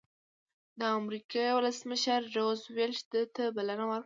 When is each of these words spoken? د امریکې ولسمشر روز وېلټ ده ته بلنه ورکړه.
د 0.79 0.81
امریکې 0.99 1.45
ولسمشر 1.57 2.19
روز 2.37 2.59
وېلټ 2.75 3.01
ده 3.13 3.21
ته 3.35 3.43
بلنه 3.57 3.83
ورکړه. 3.91 3.99